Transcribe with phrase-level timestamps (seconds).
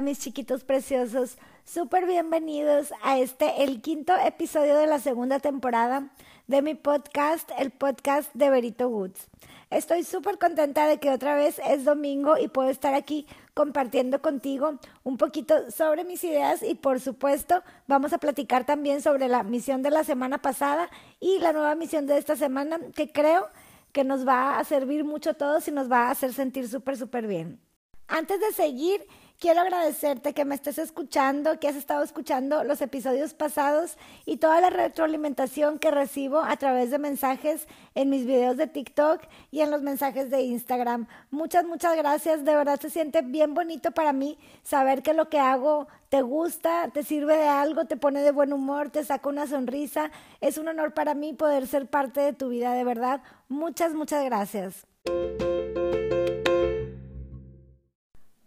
[0.00, 6.08] Mis chiquitos preciosos, súper bienvenidos a este, el quinto episodio de la segunda temporada
[6.46, 9.28] de mi podcast, el podcast de Berito Woods.
[9.70, 14.78] Estoy súper contenta de que otra vez es domingo y puedo estar aquí compartiendo contigo
[15.04, 19.82] un poquito sobre mis ideas y por supuesto vamos a platicar también sobre la misión
[19.82, 20.88] de la semana pasada
[21.20, 23.48] y la nueva misión de esta semana que creo
[23.92, 26.96] que nos va a servir mucho a todos y nos va a hacer sentir súper,
[26.96, 27.60] súper bien.
[28.08, 29.06] Antes de seguir,
[29.42, 34.60] quiero agradecerte que me estés escuchando, que has estado escuchando los episodios pasados y toda
[34.60, 37.66] la retroalimentación que recibo a través de mensajes
[37.96, 41.08] en mis videos de TikTok y en los mensajes de Instagram.
[41.32, 42.44] Muchas, muchas gracias.
[42.44, 46.90] De verdad se siente bien bonito para mí saber que lo que hago te gusta,
[46.94, 50.12] te sirve de algo, te pone de buen humor, te saca una sonrisa.
[50.40, 53.22] Es un honor para mí poder ser parte de tu vida, de verdad.
[53.48, 54.86] Muchas, muchas gracias.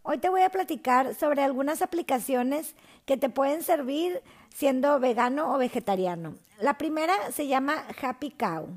[0.08, 2.76] Hoy te voy a platicar sobre algunas aplicaciones
[3.08, 4.22] que te pueden servir
[4.54, 6.36] siendo vegano o vegetariano.
[6.60, 8.68] La primera se llama Happy Cow.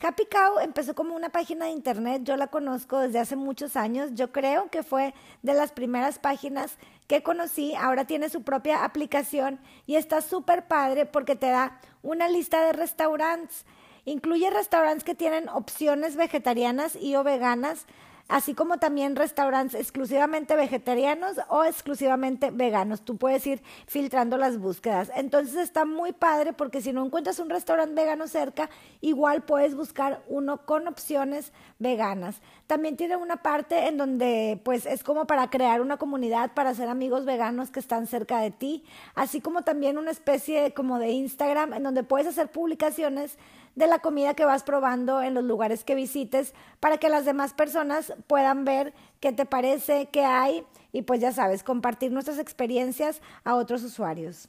[0.00, 4.10] Happy Cow empezó como una página de internet, yo la conozco desde hace muchos años,
[4.14, 9.58] yo creo que fue de las primeras páginas que conocí, ahora tiene su propia aplicación
[9.84, 13.66] y está súper padre porque te da una lista de restaurantes,
[14.04, 17.86] incluye restaurantes que tienen opciones vegetarianas y o veganas,
[18.28, 23.02] así como también restaurantes exclusivamente vegetarianos o exclusivamente veganos.
[23.02, 25.10] Tú puedes ir filtrando las búsquedas.
[25.14, 30.22] Entonces está muy padre porque si no encuentras un restaurante vegano cerca, igual puedes buscar
[30.28, 32.40] uno con opciones veganas.
[32.66, 36.88] También tiene una parte en donde pues es como para crear una comunidad para hacer
[36.88, 41.74] amigos veganos que están cerca de ti, así como también una especie como de Instagram
[41.74, 43.38] en donde puedes hacer publicaciones
[43.76, 47.52] de la comida que vas probando en los lugares que visites para que las demás
[47.52, 53.20] personas puedan ver qué te parece, qué hay y pues ya sabes, compartir nuestras experiencias
[53.44, 54.48] a otros usuarios.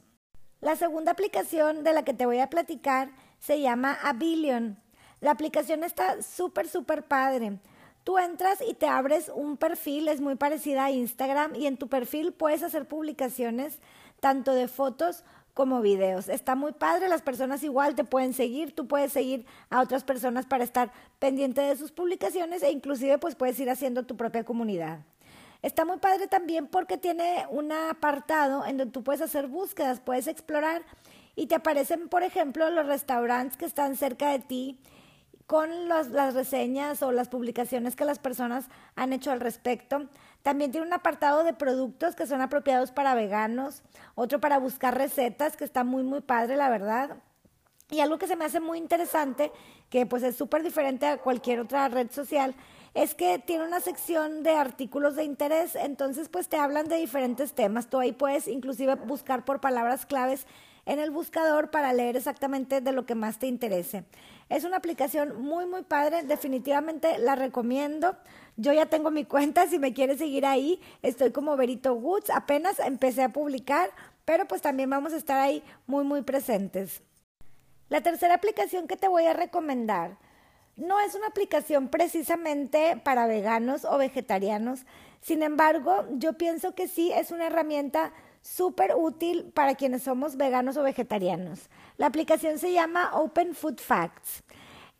[0.60, 4.78] La segunda aplicación de la que te voy a platicar se llama Abilion.
[5.20, 7.58] La aplicación está súper, súper padre.
[8.04, 11.88] Tú entras y te abres un perfil, es muy parecida a Instagram, y en tu
[11.88, 13.78] perfil puedes hacer publicaciones
[14.20, 15.24] tanto de fotos
[15.58, 16.28] como videos.
[16.28, 20.46] Está muy padre, las personas igual te pueden seguir, tú puedes seguir a otras personas
[20.46, 25.00] para estar pendiente de sus publicaciones e inclusive pues puedes ir haciendo tu propia comunidad.
[25.60, 30.28] Está muy padre también porque tiene un apartado en donde tú puedes hacer búsquedas, puedes
[30.28, 30.82] explorar
[31.34, 34.78] y te aparecen, por ejemplo, los restaurantes que están cerca de ti
[35.48, 40.08] con las reseñas o las publicaciones que las personas han hecho al respecto.
[40.48, 43.82] También tiene un apartado de productos que son apropiados para veganos,
[44.14, 47.18] otro para buscar recetas, que está muy, muy padre, la verdad.
[47.90, 49.52] Y algo que se me hace muy interesante,
[49.90, 52.54] que pues es súper diferente a cualquier otra red social,
[52.94, 57.52] es que tiene una sección de artículos de interés, entonces pues te hablan de diferentes
[57.52, 57.90] temas.
[57.90, 60.46] Tú ahí puedes inclusive buscar por palabras claves
[60.88, 64.04] en el buscador para leer exactamente de lo que más te interese.
[64.48, 68.16] Es una aplicación muy, muy padre, definitivamente la recomiendo.
[68.56, 72.78] Yo ya tengo mi cuenta, si me quieres seguir ahí, estoy como Berito Woods, apenas
[72.80, 73.90] empecé a publicar,
[74.24, 77.02] pero pues también vamos a estar ahí muy, muy presentes.
[77.90, 80.16] La tercera aplicación que te voy a recomendar
[80.76, 84.86] no es una aplicación precisamente para veganos o vegetarianos,
[85.20, 88.12] sin embargo, yo pienso que sí es una herramienta
[88.48, 91.68] súper útil para quienes somos veganos o vegetarianos.
[91.96, 94.42] La aplicación se llama Open Food Facts.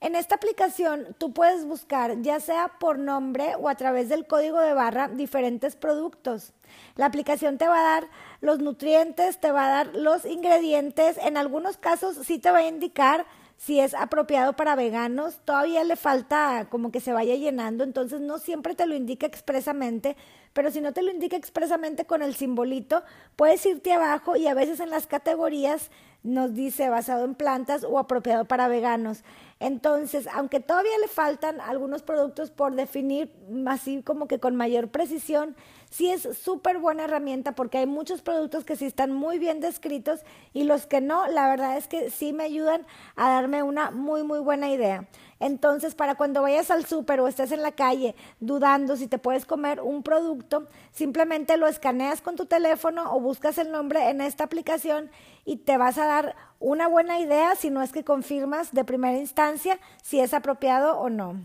[0.00, 4.60] En esta aplicación tú puedes buscar ya sea por nombre o a través del código
[4.60, 6.52] de barra diferentes productos.
[6.94, 8.08] La aplicación te va a dar
[8.40, 12.68] los nutrientes, te va a dar los ingredientes, en algunos casos sí te va a
[12.68, 13.26] indicar
[13.58, 18.38] si es apropiado para veganos, todavía le falta como que se vaya llenando, entonces no
[18.38, 20.16] siempre te lo indica expresamente,
[20.52, 23.02] pero si no te lo indica expresamente con el simbolito,
[23.34, 25.90] puedes irte abajo y a veces en las categorías
[26.22, 29.22] nos dice basado en plantas o apropiado para veganos.
[29.60, 33.32] Entonces, aunque todavía le faltan algunos productos por definir
[33.66, 35.56] así como que con mayor precisión,
[35.90, 40.20] sí es súper buena herramienta porque hay muchos productos que sí están muy bien descritos
[40.52, 42.86] y los que no, la verdad es que sí me ayudan
[43.16, 45.08] a darme una muy, muy buena idea.
[45.40, 49.46] Entonces, para cuando vayas al súper o estés en la calle dudando si te puedes
[49.46, 54.44] comer un producto, simplemente lo escaneas con tu teléfono o buscas el nombre en esta
[54.44, 55.10] aplicación
[55.44, 59.18] y te vas a dar una buena idea si no es que confirmas de primera
[59.18, 61.40] instancia si es apropiado o no.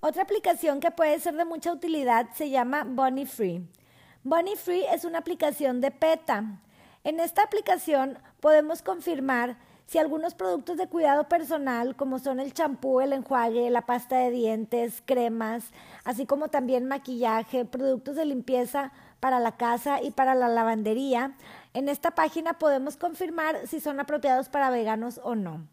[0.00, 3.66] Otra aplicación que puede ser de mucha utilidad se llama Bunny Free.
[4.22, 6.60] Bunny Free es una aplicación de PETA.
[7.04, 9.56] En esta aplicación podemos confirmar
[9.86, 14.30] si algunos productos de cuidado personal, como son el champú, el enjuague, la pasta de
[14.30, 15.70] dientes, cremas,
[16.04, 21.34] así como también maquillaje, productos de limpieza para la casa y para la lavandería,
[21.74, 25.66] en esta página podemos confirmar si son apropiados para veganos o no.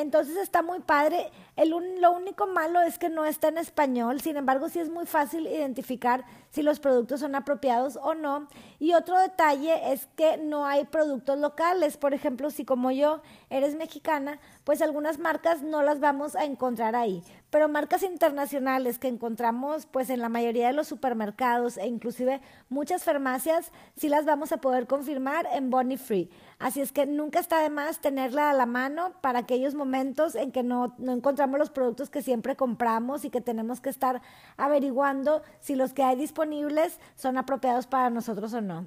[0.00, 1.30] Entonces está muy padre.
[1.56, 5.06] El lo único malo es que no está en español, sin embargo sí es muy
[5.06, 8.46] fácil identificar si los productos son apropiados o no.
[8.78, 11.96] Y otro detalle es que no hay productos locales.
[11.96, 16.94] Por ejemplo, si como yo eres mexicana, pues algunas marcas no las vamos a encontrar
[16.94, 17.24] ahí.
[17.50, 23.02] Pero marcas internacionales que encontramos pues en la mayoría de los supermercados e inclusive muchas
[23.02, 26.30] farmacias, sí las vamos a poder confirmar en Bonnie Free.
[26.58, 29.87] Así es que nunca está de más tenerla a la mano para aquellos momentos
[30.34, 34.22] en que no, no encontramos los productos que siempre compramos y que tenemos que estar
[34.56, 38.86] averiguando si los que hay disponibles son apropiados para nosotros o no.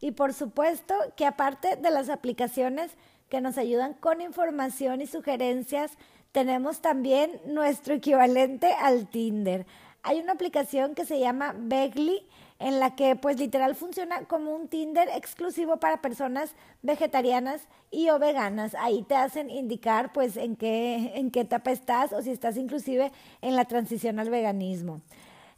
[0.00, 2.92] Y por supuesto que aparte de las aplicaciones
[3.28, 5.92] que nos ayudan con información y sugerencias,
[6.32, 9.66] tenemos también nuestro equivalente al Tinder.
[10.02, 12.26] Hay una aplicación que se llama Begly
[12.60, 18.18] en la que pues literal funciona como un Tinder exclusivo para personas vegetarianas y o
[18.18, 18.76] veganas.
[18.78, 23.10] Ahí te hacen indicar pues en qué, en qué etapa estás o si estás inclusive
[23.40, 25.00] en la transición al veganismo.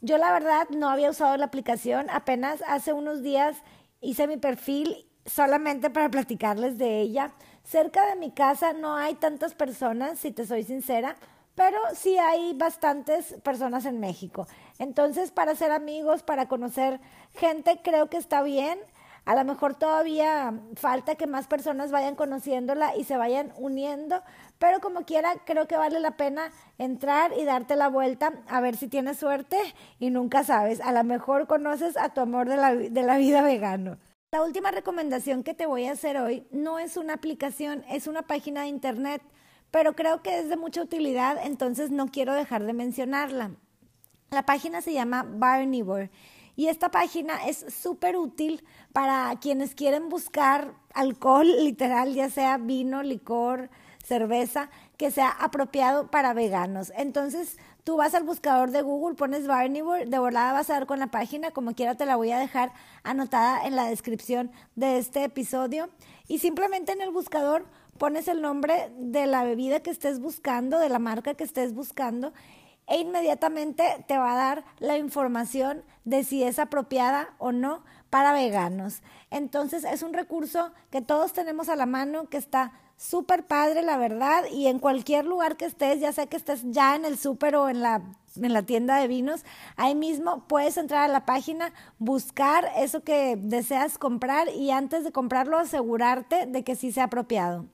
[0.00, 3.56] Yo la verdad no había usado la aplicación, apenas hace unos días
[4.00, 4.96] hice mi perfil
[5.26, 7.32] solamente para platicarles de ella.
[7.64, 11.16] Cerca de mi casa no hay tantas personas, si te soy sincera,
[11.54, 14.46] pero sí hay bastantes personas en México.
[14.78, 17.00] Entonces, para ser amigos, para conocer
[17.34, 18.78] gente, creo que está bien.
[19.24, 24.20] A lo mejor todavía falta que más personas vayan conociéndola y se vayan uniendo,
[24.58, 28.76] pero como quiera, creo que vale la pena entrar y darte la vuelta a ver
[28.76, 29.58] si tienes suerte
[30.00, 33.42] y nunca sabes, a lo mejor conoces a tu amor de la, de la vida
[33.42, 33.96] vegano.
[34.32, 38.22] La última recomendación que te voy a hacer hoy no es una aplicación, es una
[38.22, 39.22] página de internet,
[39.72, 43.50] pero creo que es de mucha utilidad, entonces no quiero dejar de mencionarla.
[44.30, 46.10] La página se llama Barnivore
[46.54, 53.02] y esta página es súper útil para quienes quieren buscar alcohol literal, ya sea vino,
[53.02, 53.70] licor,
[54.04, 56.92] cerveza, que sea apropiado para veganos.
[56.96, 61.00] Entonces, Tú vas al buscador de Google, pones Barnivore, de volada vas a dar con
[61.00, 62.72] la página, como quiera te la voy a dejar
[63.02, 65.88] anotada en la descripción de este episodio.
[66.28, 67.66] Y simplemente en el buscador
[67.98, 72.32] pones el nombre de la bebida que estés buscando, de la marca que estés buscando,
[72.86, 78.32] e inmediatamente te va a dar la información de si es apropiada o no para
[78.32, 79.02] veganos.
[79.30, 83.96] Entonces es un recurso que todos tenemos a la mano, que está súper padre, la
[83.96, 87.56] verdad, y en cualquier lugar que estés, ya sea que estés ya en el súper
[87.56, 88.02] o en la,
[88.36, 89.44] en la tienda de vinos,
[89.76, 95.12] ahí mismo puedes entrar a la página, buscar eso que deseas comprar y antes de
[95.12, 97.66] comprarlo asegurarte de que sí sea apropiado.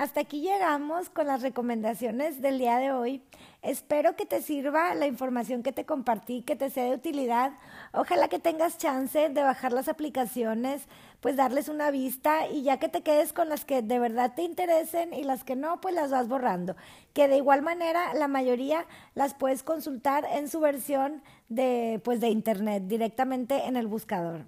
[0.00, 3.22] Hasta aquí llegamos con las recomendaciones del día de hoy.
[3.60, 7.52] Espero que te sirva la información que te compartí, que te sea de utilidad.
[7.92, 10.88] Ojalá que tengas chance de bajar las aplicaciones,
[11.20, 14.42] pues darles una vista y ya que te quedes con las que de verdad te
[14.42, 16.76] interesen y las que no, pues las vas borrando.
[17.12, 22.30] Que de igual manera la mayoría las puedes consultar en su versión de pues de
[22.30, 24.46] internet directamente en el buscador.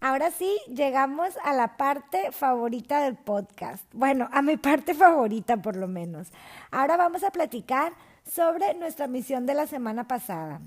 [0.00, 3.84] Ahora sí, llegamos a la parte favorita del podcast.
[3.92, 6.28] Bueno, a mi parte favorita por lo menos.
[6.70, 7.92] Ahora vamos a platicar
[8.24, 10.60] sobre nuestra misión de la semana pasada.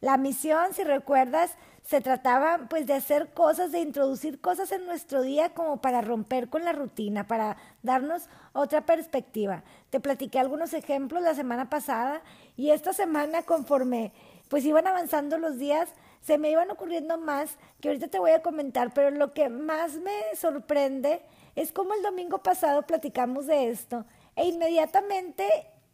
[0.00, 5.22] La misión, si recuerdas, se trataba pues de hacer cosas, de introducir cosas en nuestro
[5.22, 9.64] día como para romper con la rutina, para darnos otra perspectiva.
[9.90, 12.22] Te platiqué algunos ejemplos la semana pasada
[12.56, 14.12] y esta semana conforme
[14.48, 15.88] pues iban avanzando los días,
[16.22, 19.94] se me iban ocurriendo más que ahorita te voy a comentar, pero lo que más
[19.94, 21.20] me sorprende
[21.54, 24.04] es cómo el domingo pasado platicamos de esto
[24.36, 25.46] e inmediatamente,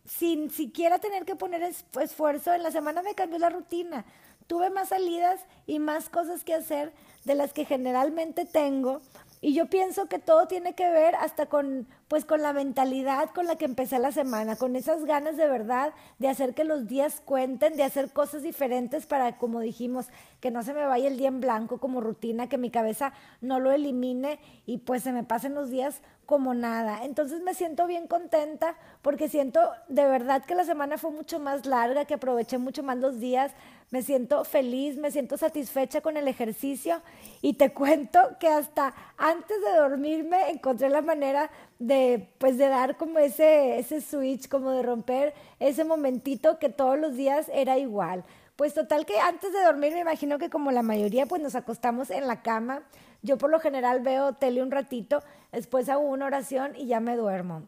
[0.05, 4.05] sin siquiera tener que poner esfuerzo, en la semana me cambió la rutina.
[4.47, 6.93] Tuve más salidas y más cosas que hacer
[7.25, 9.01] de las que generalmente tengo
[9.41, 13.47] y yo pienso que todo tiene que ver hasta con, pues, con la mentalidad con
[13.47, 17.23] la que empecé la semana, con esas ganas de verdad de hacer que los días
[17.25, 20.07] cuenten, de hacer cosas diferentes para, como dijimos,
[20.41, 23.61] que no se me vaya el día en blanco como rutina, que mi cabeza no
[23.61, 27.05] lo elimine y pues se me pasen los días como nada.
[27.05, 31.65] Entonces me siento bien contenta porque siento de verdad que la semana fue mucho más
[31.65, 33.53] larga, que aproveché mucho más los días,
[33.91, 37.01] me siento feliz, me siento satisfecha con el ejercicio
[37.41, 42.97] y te cuento que hasta antes de dormirme encontré la manera de pues de dar
[42.97, 48.25] como ese ese switch, como de romper ese momentito que todos los días era igual
[48.57, 52.11] Pues total que antes de dormir me imagino que como la mayoría pues nos acostamos
[52.11, 52.83] en la cama.
[53.23, 57.17] Yo por lo general veo tele un ratito, después hago una oración y ya me
[57.17, 57.67] duermo.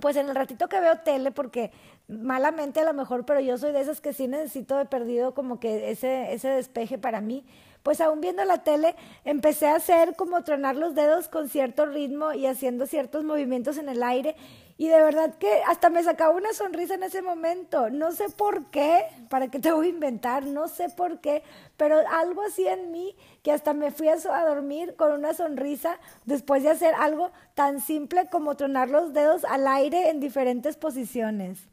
[0.00, 1.70] Pues en el ratito que veo tele, porque
[2.06, 5.58] malamente a lo mejor, pero yo soy de esas que sí necesito de perdido como
[5.58, 7.44] que ese, ese despeje para mí,
[7.82, 12.32] pues aún viendo la tele empecé a hacer como tronar los dedos con cierto ritmo
[12.32, 14.36] y haciendo ciertos movimientos en el aire
[14.78, 17.88] y de verdad que hasta me sacaba una sonrisa en ese momento.
[17.88, 21.42] No sé por qué, para qué te voy a inventar, no sé por qué,
[21.76, 26.62] pero algo así en mí que hasta me fui a, dormir con una sonrisa después
[26.62, 31.68] de hacer algo tan simple como tronar los dedos al aire en diferentes posiciones.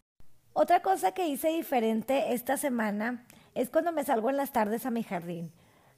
[0.53, 4.91] Otra cosa que hice diferente esta semana es cuando me salgo en las tardes a
[4.91, 5.51] mi jardín.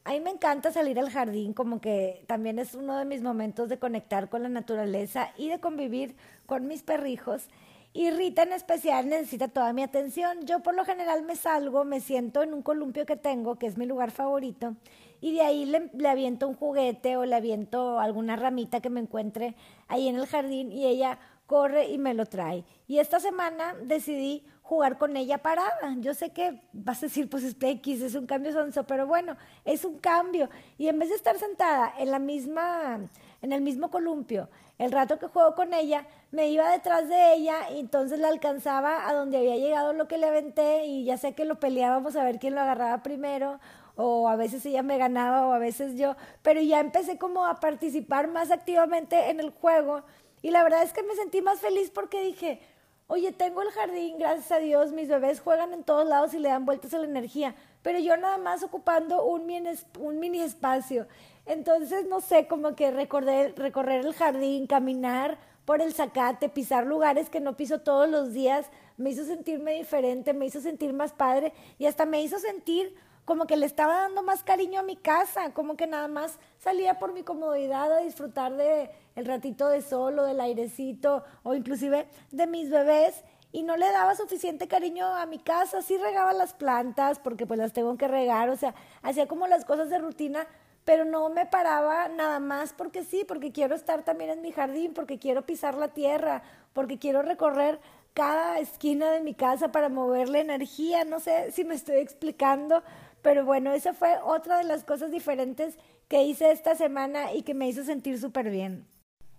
[0.08, 3.70] A mí me encanta salir al jardín, como que también es uno de mis momentos
[3.70, 7.48] de conectar con la naturaleza y de convivir con mis perrijos.
[7.92, 10.46] Y Rita en especial necesita toda mi atención.
[10.46, 13.80] Yo por lo general me salgo, me siento en un columpio que tengo, que es
[13.80, 14.76] mi lugar favorito,
[15.22, 19.00] y de ahí le, le, aviento un juguete o le aviento alguna ramita que me
[19.00, 19.56] encuentre
[19.88, 22.64] ahí en el jardín y ella corre y me lo trae.
[22.88, 25.96] Y esta semana decidí jugar con ella parada.
[25.98, 29.38] Yo sé que vas a decir, pues es X, es un cambio sonso, pero bueno,
[29.64, 30.50] es un cambio.
[30.78, 33.00] Y en vez de estar sentada en la misma,
[33.42, 34.50] en el mismo columpio,
[34.80, 39.08] el rato que juego con ella, me iba detrás de ella y entonces la alcanzaba
[39.08, 42.24] a donde había llegado lo que le aventé y ya sé que lo peleábamos a
[42.24, 43.60] ver quién lo agarraba primero
[43.96, 47.60] o a veces ella me ganaba o a veces yo, pero ya empecé como a
[47.60, 50.04] participar más activamente en el juego
[50.46, 52.60] y la verdad es que me sentí más feliz porque dije,
[53.08, 56.50] Oye, tengo el jardín, gracias a Dios, mis bebés juegan en todos lados y le
[56.50, 61.08] dan vueltas a la energía, pero yo nada más ocupando un mini, un mini espacio.
[61.48, 67.30] Entonces, no sé, como que recorrer, recorrer el jardín, caminar por el zacate, pisar lugares
[67.30, 71.54] que no piso todos los días, me hizo sentirme diferente, me hizo sentir más padre
[71.80, 75.52] y hasta me hizo sentir como que le estaba dando más cariño a mi casa,
[75.54, 80.20] como que nada más salía por mi comodidad a disfrutar de el ratito de sol
[80.20, 85.26] o del airecito o inclusive de mis bebés y no le daba suficiente cariño a
[85.26, 89.28] mi casa, sí regaba las plantas porque pues las tengo que regar, o sea, hacía
[89.28, 90.46] como las cosas de rutina,
[90.84, 94.94] pero no me paraba nada más porque sí, porque quiero estar también en mi jardín,
[94.94, 97.80] porque quiero pisar la tierra, porque quiero recorrer
[98.14, 102.84] cada esquina de mi casa para moverle energía, no sé si me estoy explicando,
[103.26, 107.56] pero bueno, esa fue otra de las cosas diferentes que hice esta semana y que
[107.56, 108.86] me hizo sentir súper bien.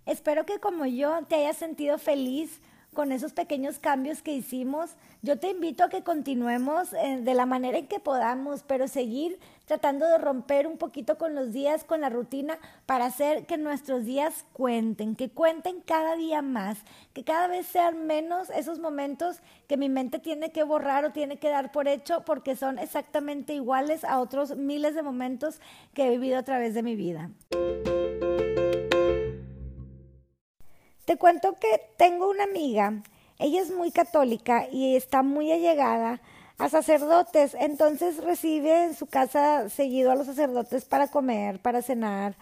[0.07, 2.61] Espero que como yo te hayas sentido feliz
[2.97, 4.97] con esos pequeños cambios que hicimos.
[5.21, 9.39] Yo te invito a que continuemos eh, de la manera en que podamos, pero seguir
[9.67, 14.07] tratando de romper un poquito con los días, con la rutina, para hacer que nuestros
[14.07, 16.79] días cuenten, que cuenten cada día más,
[17.13, 21.37] que cada vez sean menos esos momentos que mi mente tiene que borrar o tiene
[21.39, 25.61] que dar por hecho, porque son exactamente iguales a otros miles de momentos
[25.93, 27.31] que he vivido a través de mi vida.
[31.07, 33.01] Te cuento que tengo una amiga,
[33.39, 36.21] ella es muy católica y está muy allegada
[36.59, 42.35] a sacerdotes, entonces recibe en su casa seguido a los sacerdotes para comer, para cenar,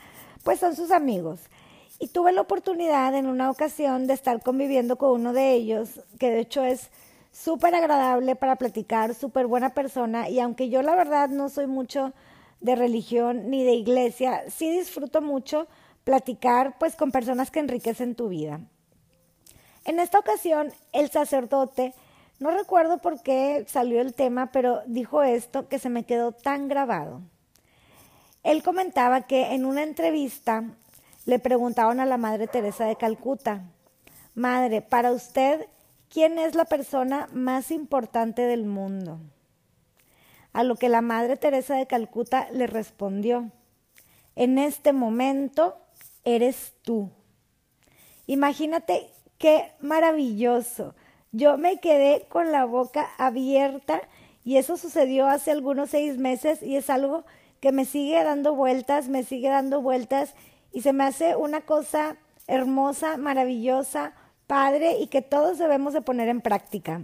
[0.45, 1.41] pues son sus amigos.
[1.99, 6.31] Y tuve la oportunidad en una ocasión de estar conviviendo con uno de ellos, que
[6.31, 6.89] de hecho es
[7.33, 12.15] súper agradable para platicar, súper buena persona, y aunque yo la verdad no soy mucho
[12.63, 15.67] de religión ni de iglesia, sí disfruto mucho
[16.05, 18.61] platicar pues con personas que enriquecen tu vida.
[19.85, 21.95] En esta ocasión, el sacerdote,
[22.39, 26.69] no recuerdo por qué salió el tema, pero dijo esto que se me quedó tan
[26.69, 27.23] grabado.
[28.43, 30.65] Él comentaba que en una entrevista
[31.25, 33.65] le preguntaron a la Madre Teresa de Calcuta,
[34.35, 35.69] Madre, para usted,
[36.09, 39.21] ¿quién es la persona más importante del mundo?
[40.53, 43.51] A lo que la Madre Teresa de Calcuta le respondió,
[44.35, 45.84] en este momento
[46.25, 47.11] eres tú.
[48.27, 50.95] Imagínate qué maravilloso.
[51.33, 54.01] Yo me quedé con la boca abierta
[54.45, 57.25] y eso sucedió hace algunos seis meses y es algo
[57.61, 60.35] que me sigue dando vueltas, me sigue dando vueltas
[60.73, 62.17] y se me hace una cosa
[62.47, 64.15] hermosa, maravillosa,
[64.47, 67.03] padre y que todos debemos de poner en práctica.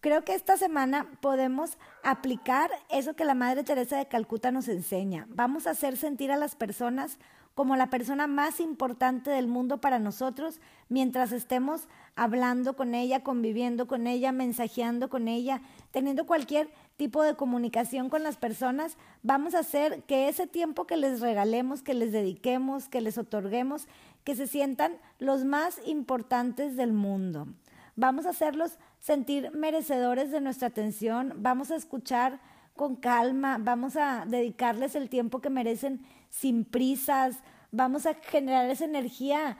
[0.00, 5.24] Creo que esta semana podemos aplicar eso que la Madre Teresa de Calcuta nos enseña.
[5.30, 7.18] Vamos a hacer sentir a las personas
[7.54, 13.86] como la persona más importante del mundo para nosotros mientras estemos hablando con ella, conviviendo
[13.86, 19.60] con ella, mensajeando con ella, teniendo cualquier tipo de comunicación con las personas, vamos a
[19.60, 23.88] hacer que ese tiempo que les regalemos, que les dediquemos, que les otorguemos,
[24.24, 27.48] que se sientan los más importantes del mundo.
[27.96, 32.40] Vamos a hacerlos sentir merecedores de nuestra atención, vamos a escuchar
[32.74, 37.38] con calma, vamos a dedicarles el tiempo que merecen sin prisas,
[37.70, 39.56] vamos a generar esa energía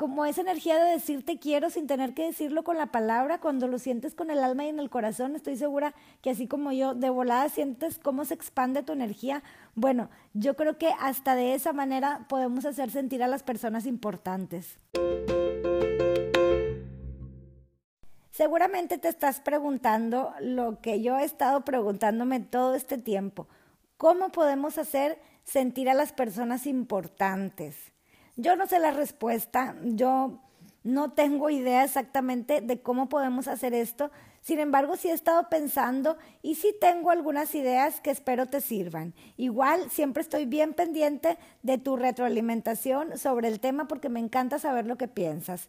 [0.00, 3.68] como esa energía de decir te quiero sin tener que decirlo con la palabra, cuando
[3.68, 5.92] lo sientes con el alma y en el corazón, estoy segura
[6.22, 9.42] que así como yo, de volada sientes cómo se expande tu energía.
[9.74, 14.78] Bueno, yo creo que hasta de esa manera podemos hacer sentir a las personas importantes.
[18.30, 23.48] Seguramente te estás preguntando lo que yo he estado preguntándome todo este tiempo.
[23.96, 27.76] ¿Cómo podemos hacer sentir a las personas importantes?
[28.36, 30.40] Yo no sé la respuesta, yo
[30.84, 34.10] no tengo idea exactamente de cómo podemos hacer esto,
[34.40, 39.12] sin embargo sí he estado pensando y sí tengo algunas ideas que espero te sirvan.
[39.36, 44.86] Igual siempre estoy bien pendiente de tu retroalimentación sobre el tema porque me encanta saber
[44.86, 45.68] lo que piensas.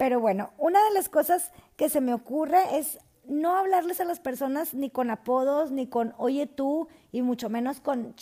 [0.00, 4.18] Pero bueno, una de las cosas que se me ocurre es no hablarles a las
[4.18, 8.14] personas ni con apodos, ni con oye tú, y mucho menos con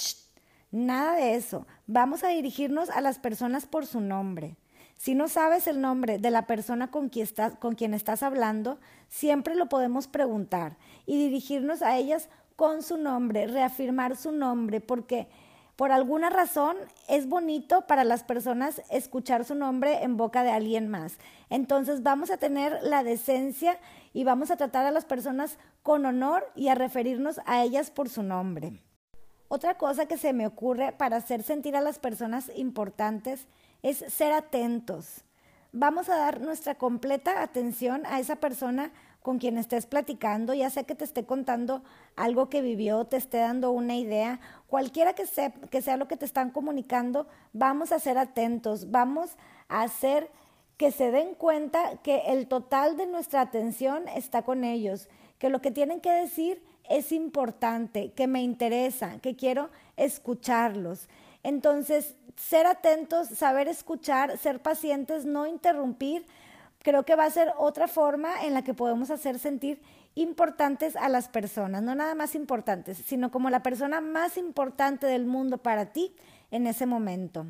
[0.73, 1.69] Nada de eso.
[1.87, 4.57] Vamos a dirigirnos a las personas por su nombre.
[4.97, 8.81] Si no sabes el nombre de la persona con quien, estás, con quien estás hablando,
[9.07, 15.29] siempre lo podemos preguntar y dirigirnos a ellas con su nombre, reafirmar su nombre, porque
[15.79, 20.89] por alguna razón es bonito para las personas escuchar su nombre en boca de alguien
[20.89, 21.19] más.
[21.51, 23.79] Entonces vamos a tener la decencia
[24.13, 28.09] y vamos a tratar a las personas con honor y a referirnos a ellas por
[28.09, 28.83] su nombre.
[29.47, 33.47] Otra cosa que se me ocurre para hacer sentir a las personas importantes
[33.85, 35.23] es ser atentos.
[35.71, 38.91] Vamos a dar nuestra completa atención a esa persona
[39.23, 41.83] con quien estés platicando, ya sea que te esté contando
[42.17, 46.17] algo que vivió, te esté dando una idea, cualquiera que sea, que sea lo que
[46.17, 49.31] te están comunicando, vamos a ser atentos, vamos
[49.69, 50.31] a hacer
[50.77, 55.09] que se den cuenta que el total de nuestra atención está con ellos,
[55.39, 61.09] que lo que tienen que decir es importante, que me interesa, que quiero escucharlos.
[61.43, 66.25] Entonces, ser atentos, saber escuchar, ser pacientes, no interrumpir,
[66.83, 69.81] creo que va a ser otra forma en la que podemos hacer sentir
[70.23, 75.27] importantes a las personas, no nada más importantes, sino como la persona más importante del
[75.27, 76.15] mundo para ti
[76.51, 77.47] en ese momento.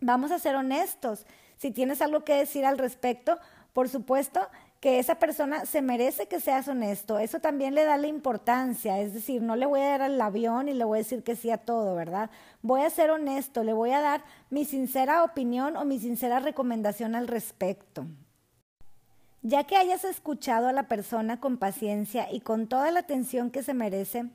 [0.00, 1.26] Vamos a ser honestos.
[1.56, 3.38] Si tienes algo que decir al respecto,
[3.72, 4.40] por supuesto,
[4.80, 7.18] que esa persona se merece que seas honesto.
[7.18, 8.98] Eso también le da la importancia.
[8.98, 11.36] Es decir, no le voy a dar al avión y le voy a decir que
[11.36, 12.30] sí a todo, ¿verdad?
[12.62, 17.14] Voy a ser honesto, le voy a dar mi sincera opinión o mi sincera recomendación
[17.14, 18.06] al respecto.
[19.42, 23.62] Ya que hayas escuchado a la persona con paciencia y con toda la atención que
[23.62, 24.26] se merece,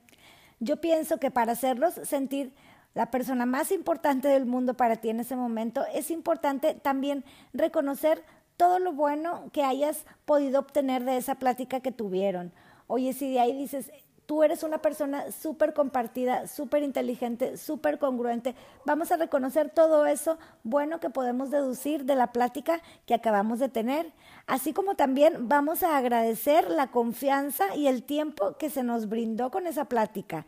[0.59, 2.53] yo pienso que para hacerlos sentir
[2.95, 8.23] la persona más importante del mundo para ti en ese momento, es importante también reconocer
[8.57, 12.51] todo lo bueno que hayas podido obtener de esa plática que tuvieron.
[12.87, 13.91] Oye, si de ahí dices,
[14.25, 20.37] tú eres una persona súper compartida, súper inteligente, súper congruente, vamos a reconocer todo eso
[20.63, 24.11] bueno que podemos deducir de la plática que acabamos de tener,
[24.47, 29.51] así como también vamos a agradecer la confianza y el tiempo que se nos brindó
[29.51, 30.45] con esa plática.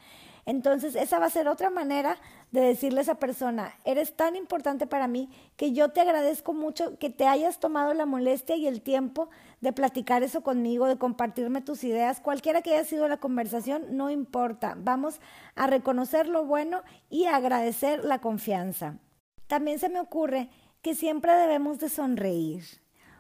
[0.48, 2.16] Entonces, esa va a ser otra manera
[2.52, 6.98] de decirle a esa persona, eres tan importante para mí que yo te agradezco mucho
[7.00, 9.30] que te hayas tomado la molestia y el tiempo
[9.60, 14.10] de platicar eso conmigo, de compartirme tus ideas, cualquiera que haya sido la conversación, no
[14.10, 14.76] importa.
[14.78, 15.20] Vamos
[15.56, 19.00] a reconocer lo bueno y a agradecer la confianza.
[19.48, 20.50] También se me ocurre
[20.82, 22.64] que siempre debemos de sonreír.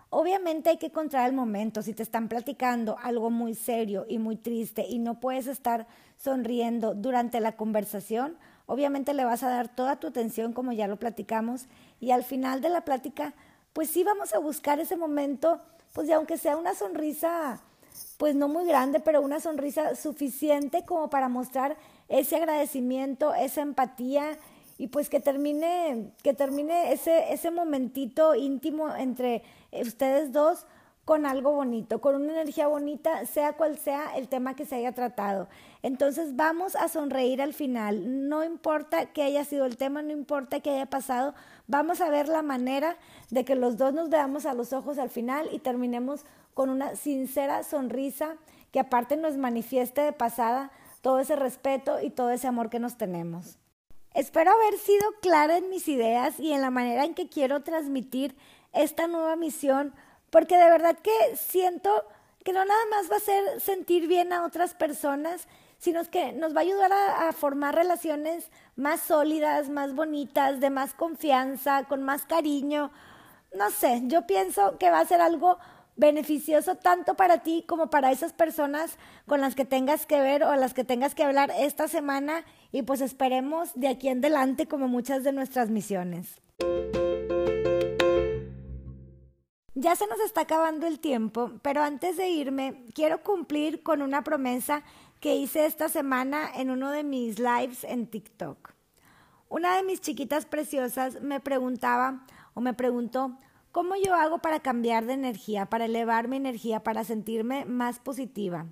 [0.09, 1.81] Obviamente hay que encontrar el momento.
[1.81, 6.95] Si te están platicando algo muy serio y muy triste y no puedes estar sonriendo
[6.95, 11.67] durante la conversación, obviamente le vas a dar toda tu atención como ya lo platicamos
[11.99, 13.33] y al final de la plática,
[13.73, 15.59] pues sí vamos a buscar ese momento,
[15.93, 17.61] pues ya aunque sea una sonrisa,
[18.17, 24.37] pues no muy grande, pero una sonrisa suficiente como para mostrar ese agradecimiento, esa empatía
[24.77, 30.65] y pues que termine, que termine ese, ese momentito íntimo entre ustedes dos
[31.07, 34.91] con algo bonito, con una energía bonita, sea cual sea el tema que se haya
[34.91, 35.47] tratado.
[35.81, 40.59] Entonces vamos a sonreír al final, no importa que haya sido el tema, no importa
[40.59, 41.33] que haya pasado,
[41.65, 42.97] vamos a ver la manera
[43.29, 46.97] de que los dos nos veamos a los ojos al final y terminemos con una
[46.97, 48.35] sincera sonrisa
[48.73, 52.97] que aparte nos manifieste de pasada todo ese respeto y todo ese amor que nos
[52.97, 53.57] tenemos.
[54.17, 58.35] Espero haber sido clara en mis ideas y en la manera en que quiero transmitir
[58.73, 59.93] esta nueva misión,
[60.31, 62.03] porque de verdad que siento
[62.43, 66.55] que no nada más va a ser sentir bien a otras personas, sino que nos
[66.55, 72.25] va a ayudar a, formar relaciones más sólidas, más bonitas, de más confianza, con más
[72.25, 72.89] cariño.
[73.53, 75.59] No sé, yo pienso que va a ser algo
[75.97, 80.55] beneficioso tanto para ti como para esas personas con las que tengas que ver o
[80.55, 84.87] las que tengas que hablar esta semana y pues esperemos de aquí en adelante como
[84.87, 86.41] muchas de nuestras misiones.
[89.79, 94.23] Ya se nos está acabando el tiempo, pero antes de irme, quiero cumplir con una
[94.23, 94.83] promesa
[95.19, 98.73] que hice esta semana en uno de mis lives en TikTok.
[99.49, 103.37] Una de mis chiquitas preciosas me preguntaba o me preguntó,
[103.71, 108.65] ¿cómo yo hago para cambiar de energía, para elevar mi energía, para sentirme más positiva?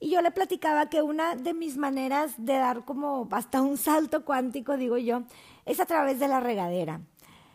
[0.00, 4.24] Y yo le platicaba que una de mis maneras de dar como hasta un salto
[4.24, 5.22] cuántico, digo yo,
[5.64, 7.00] es a través de la regadera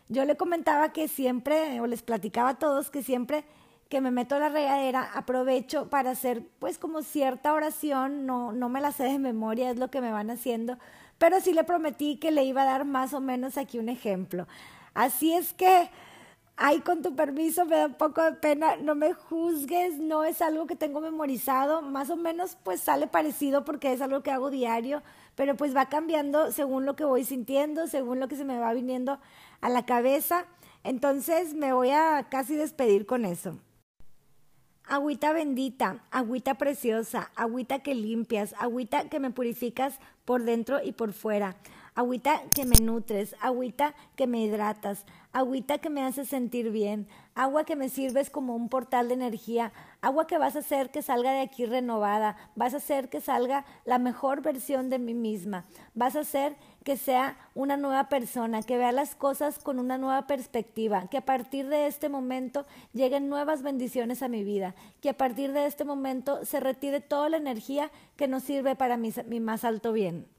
[0.09, 3.43] yo le comentaba que siempre, o les platicaba a todos, que siempre
[3.89, 8.67] que me meto a la regadera aprovecho para hacer pues como cierta oración, no, no
[8.67, 10.77] me la sé de memoria, es lo que me van haciendo,
[11.17, 14.45] pero sí le prometí que le iba a dar más o menos aquí un ejemplo.
[14.93, 15.89] Así es que,
[16.57, 20.41] ay, con tu permiso, me da un poco de pena, no me juzgues, no es
[20.41, 24.49] algo que tengo memorizado, más o menos pues sale parecido porque es algo que hago
[24.49, 25.03] diario,
[25.35, 28.73] pero pues va cambiando según lo que voy sintiendo, según lo que se me va
[28.73, 29.19] viniendo
[29.61, 30.45] a la cabeza.
[30.83, 33.57] Entonces me voy a casi despedir con eso.
[34.83, 41.13] Agüita bendita, agüita preciosa, agüita que limpias, agüita que me purificas por dentro y por
[41.13, 41.57] fuera,
[41.97, 47.63] agüita que me nutres, agüita que me hidratas, agüita que me hace sentir bien, agua
[47.63, 51.31] que me sirves como un portal de energía, agua que vas a hacer que salga
[51.31, 56.15] de aquí renovada, vas a hacer que salga la mejor versión de mí misma, vas
[56.15, 61.07] a hacer que sea una nueva persona, que vea las cosas con una nueva perspectiva,
[61.09, 65.51] que a partir de este momento lleguen nuevas bendiciones a mi vida, que a partir
[65.51, 69.63] de este momento se retire toda la energía que no sirve para mi, mi más
[69.63, 70.36] alto bien.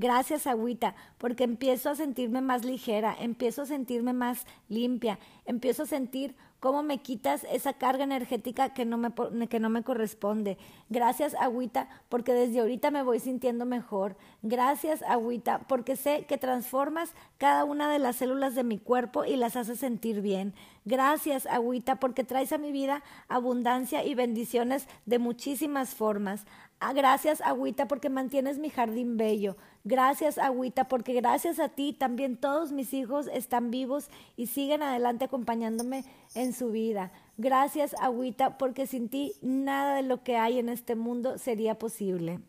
[0.00, 5.86] Gracias, agüita, porque empiezo a sentirme más ligera, empiezo a sentirme más limpia, empiezo a
[5.86, 9.12] sentir cómo me quitas esa carga energética que no me,
[9.48, 10.58] que no me corresponde.
[10.88, 14.16] Gracias, agüita, porque desde ahorita me voy sintiendo mejor.
[14.42, 19.36] Gracias, agüita, porque sé que transformas cada una de las células de mi cuerpo y
[19.36, 20.54] las haces sentir bien.
[20.84, 26.46] Gracias, agüita, porque traes a mi vida abundancia y bendiciones de muchísimas formas.
[26.80, 29.56] Ah, gracias, agüita, porque mantienes mi jardín bello.
[29.82, 35.24] Gracias, agüita, porque gracias a ti también todos mis hijos están vivos y siguen adelante
[35.24, 37.12] acompañándome en su vida.
[37.36, 42.40] Gracias, agüita, porque sin ti nada de lo que hay en este mundo sería posible.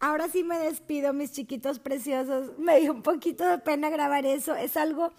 [0.00, 2.58] Ahora sí me despido, mis chiquitos preciosos.
[2.58, 4.54] Me dio un poquito de pena grabar eso.
[4.54, 5.12] Es algo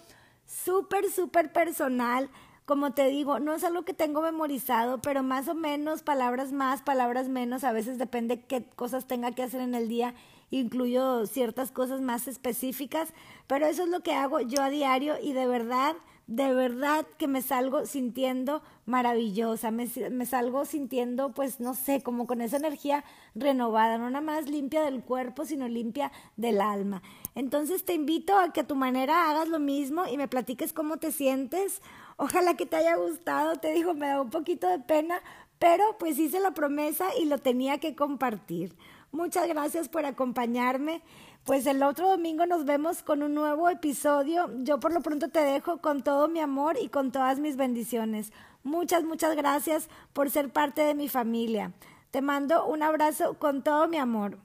[0.45, 2.29] súper, súper personal
[2.69, 6.83] como te digo, no es algo que tengo memorizado, pero más o menos, palabras más,
[6.83, 10.13] palabras menos, a veces depende qué cosas tenga que hacer en el día,
[10.51, 13.13] incluyo ciertas cosas más específicas,
[13.47, 15.95] pero eso es lo que hago yo a diario y de verdad,
[16.27, 19.87] de verdad que me salgo sintiendo maravillosa, me,
[20.25, 23.03] salgo sintiendo, pues no sé, como con esa energía
[23.35, 27.01] renovada, no nada más limpia del cuerpo, sino limpia del alma.
[27.35, 30.97] Entonces te invito a que a tu manera hagas lo mismo y me platiques cómo
[30.97, 31.81] te sientes
[32.21, 35.21] Ojalá que te haya gustado, te digo, me da un poquito de pena,
[35.57, 38.75] pero pues hice la promesa y lo tenía que compartir.
[39.11, 41.01] Muchas gracias por acompañarme.
[41.43, 44.49] Pues el otro domingo nos vemos con un nuevo episodio.
[44.59, 48.31] Yo por lo pronto te dejo con todo mi amor y con todas mis bendiciones.
[48.63, 51.73] Muchas, muchas gracias por ser parte de mi familia.
[52.11, 54.37] Te mando un abrazo con todo mi amor.